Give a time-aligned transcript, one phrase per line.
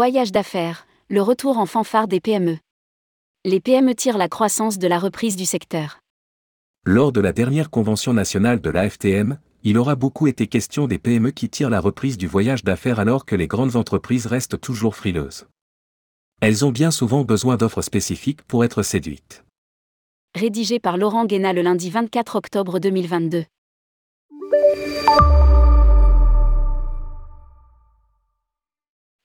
[0.00, 2.56] voyage d'affaires, le retour en fanfare des PME.
[3.44, 6.00] Les PME tirent la croissance de la reprise du secteur.
[6.86, 11.32] Lors de la dernière convention nationale de l'AFTM, il aura beaucoup été question des PME
[11.32, 15.48] qui tirent la reprise du voyage d'affaires alors que les grandes entreprises restent toujours frileuses.
[16.40, 19.44] Elles ont bien souvent besoin d'offres spécifiques pour être séduites.
[20.34, 23.44] Rédigé par Laurent Guéna le lundi 24 octobre 2022.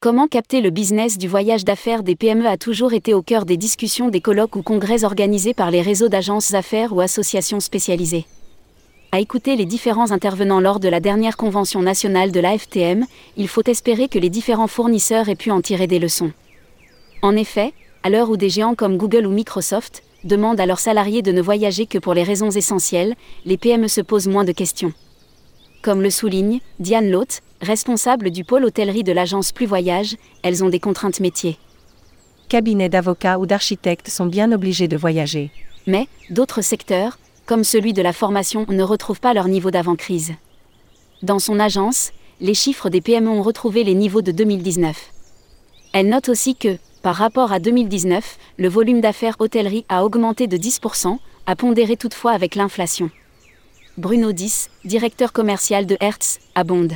[0.05, 3.57] Comment capter le business du voyage d'affaires des PME a toujours été au cœur des
[3.57, 8.27] discussions des colloques ou congrès organisés par les réseaux d'agences affaires ou associations spécialisées.
[9.11, 13.05] À écouter les différents intervenants lors de la dernière convention nationale de l'AFTM,
[13.35, 16.33] il faut espérer que les différents fournisseurs aient pu en tirer des leçons.
[17.23, 21.23] En effet, à l'heure où des géants comme Google ou Microsoft demandent à leurs salariés
[21.23, 24.93] de ne voyager que pour les raisons essentielles, les PME se posent moins de questions.
[25.81, 30.69] Comme le souligne Diane Loth, responsable du pôle hôtellerie de l'agence Plus Voyage, elles ont
[30.69, 31.57] des contraintes métiers.
[32.49, 35.51] Cabinets d'avocats ou d'architectes sont bien obligés de voyager.
[35.87, 40.33] Mais, d'autres secteurs, comme celui de la formation, ne retrouvent pas leur niveau d'avant-crise.
[41.23, 42.11] Dans son agence,
[42.41, 45.11] les chiffres des PME ont retrouvé les niveaux de 2019.
[45.93, 50.57] Elle note aussi que, par rapport à 2019, le volume d'affaires hôtellerie a augmenté de
[50.57, 53.09] 10%, à pondérer toutefois avec l'inflation.
[53.97, 56.93] Bruno Dis, directeur commercial de Hertz, abonde.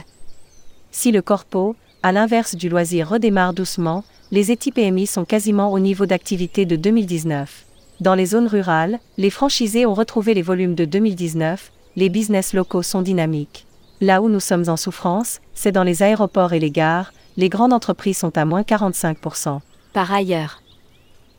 [0.92, 6.06] Si le corpo, à l'inverse du loisir, redémarre doucement, les ETI-PMI sont quasiment au niveau
[6.06, 7.66] d'activité de 2019.
[8.00, 12.84] Dans les zones rurales, les franchisés ont retrouvé les volumes de 2019, les business locaux
[12.84, 13.66] sont dynamiques.
[14.02, 17.74] Là où nous sommes en souffrance, c'est dans les aéroports et les gares, les grandes
[17.74, 19.60] entreprises sont à moins 45%.
[19.94, 20.62] Par ailleurs,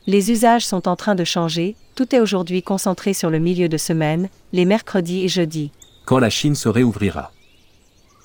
[0.06, 3.76] les usages sont en train de changer, tout est aujourd'hui concentré sur le milieu de
[3.76, 5.72] semaine, les mercredis et jeudis.
[6.04, 7.32] Quand la Chine se réouvrira.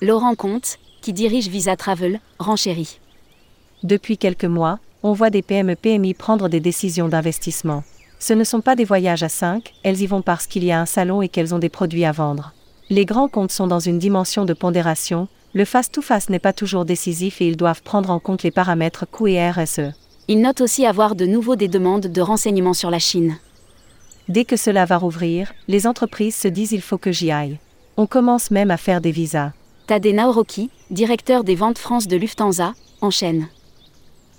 [0.02, 2.98] Laurent Comte, qui dirige Visa Travel, renchérit.
[3.84, 7.84] Depuis quelques mois, on voit des PME-PMI prendre des décisions d'investissement.
[8.18, 10.80] Ce ne sont pas des voyages à 5, elles y vont parce qu'il y a
[10.80, 12.54] un salon et qu'elles ont des produits à vendre.
[12.90, 17.40] Les grands comptes sont dans une dimension de pondération, le face-to-face n'est pas toujours décisif
[17.40, 19.92] et ils doivent prendre en compte les paramètres coût et RSE.
[20.26, 23.36] Il note aussi avoir de nouveau des demandes de renseignements sur la Chine.
[24.28, 27.60] Dès que cela va rouvrir, les entreprises se disent il faut que j'y aille.
[27.96, 29.52] On commence même à faire des visas.
[29.86, 33.48] Tade Naoroki, directeur des ventes France de Lufthansa, enchaîne.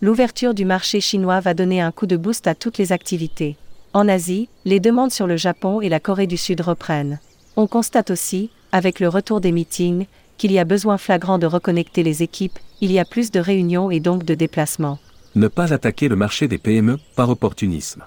[0.02, 3.56] L'ouverture du marché chinois va donner un coup de boost à toutes les activités.
[3.94, 7.19] En Asie, les demandes sur le Japon et la Corée du Sud reprennent.
[7.56, 10.06] On constate aussi, avec le retour des meetings,
[10.38, 13.90] qu'il y a besoin flagrant de reconnecter les équipes, il y a plus de réunions
[13.90, 15.00] et donc de déplacements
[15.38, 18.03] ne pas attaquer le marché des PME par opportunisme.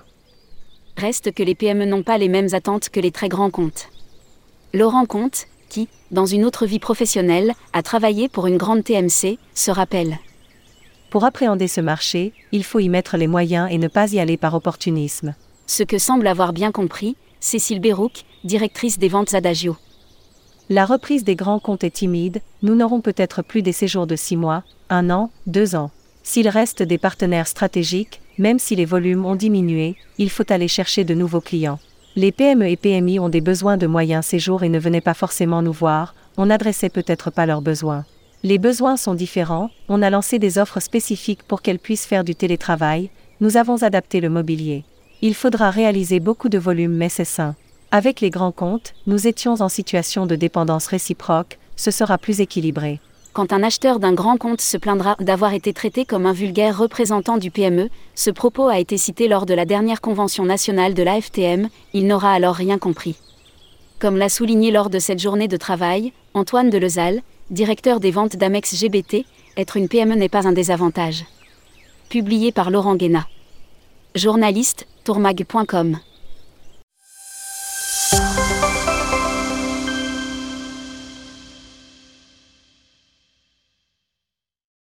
[0.97, 3.89] Reste que les PME n'ont pas les mêmes attentes que les très grands comptes.
[4.75, 5.47] Laurent Comte,
[6.11, 10.19] dans une autre vie professionnelle, a travaillé pour une grande TMC, se rappelle.
[11.11, 14.37] Pour appréhender ce marché, il faut y mettre les moyens et ne pas y aller
[14.37, 15.35] par opportunisme.
[15.67, 19.77] Ce que semble avoir bien compris, Cécile Bérouc, directrice des ventes Adagio.
[20.69, 24.37] La reprise des grands comptes est timide, nous n'aurons peut-être plus des séjours de six
[24.37, 25.91] mois, un an, deux ans.
[26.23, 31.03] S'il reste des partenaires stratégiques, même si les volumes ont diminué, il faut aller chercher
[31.03, 31.81] de nouveaux clients.
[32.21, 35.63] Les PME et PMI ont des besoins de moyens séjours et ne venaient pas forcément
[35.63, 38.05] nous voir, on n'adressait peut-être pas leurs besoins.
[38.43, 42.35] Les besoins sont différents, on a lancé des offres spécifiques pour qu'elles puissent faire du
[42.35, 43.09] télétravail,
[43.41, 44.85] nous avons adapté le mobilier.
[45.23, 47.57] Il faudra réaliser beaucoup de volume mais c'est sain.
[47.91, 53.01] Avec les grands comptes, nous étions en situation de dépendance réciproque, ce sera plus équilibré
[53.33, 57.37] quand un acheteur d'un grand compte se plaindra d'avoir été traité comme un vulgaire représentant
[57.37, 61.69] du PME, ce propos a été cité lors de la dernière convention nationale de l'AFTM,
[61.93, 63.17] il n'aura alors rien compris.
[64.01, 68.75] Comme l'a souligné lors de cette journée de travail, Antoine Delezal, directeur des ventes d'Amex
[68.75, 69.25] GBT,
[69.57, 71.25] être une PME n'est pas un désavantage.
[72.09, 73.27] Publié par Laurent Guéna.
[74.15, 75.99] Journaliste, tourmag.com.